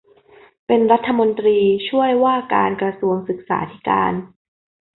[0.67, 4.13] เป็นรัฐมนตรีช่วยว่าการกระทรวงศึกษาธิการ